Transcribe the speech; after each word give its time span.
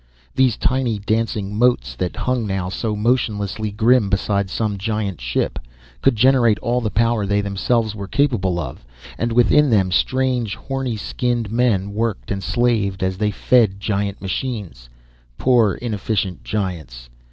These 0.33 0.57
tiny 0.57 0.97
dancing 0.97 1.55
motes, 1.55 1.95
that 1.97 2.15
hung 2.15 2.47
now 2.47 2.69
so 2.69 2.95
motionlessly 2.95 3.69
grim 3.69 4.09
beside 4.09 4.49
some 4.49 4.79
giant 4.79 5.21
ship, 5.21 5.59
could 6.01 6.15
generate 6.15 6.57
all 6.57 6.81
the 6.81 6.89
power 6.89 7.23
they 7.27 7.39
themselves 7.39 7.93
were 7.93 8.07
capable 8.07 8.57
of, 8.59 8.83
and 9.19 9.31
within 9.31 9.69
them 9.69 9.91
strange, 9.91 10.55
horny 10.55 10.97
skinned 10.97 11.51
men 11.51 11.93
worked 11.93 12.31
and 12.31 12.41
slaved, 12.41 13.03
as 13.03 13.19
they 13.19 13.29
fed 13.29 13.79
giant 13.79 14.23
machines 14.23 14.89
poor 15.37 15.73
inefficient 15.75 16.43
giants. 16.43 17.07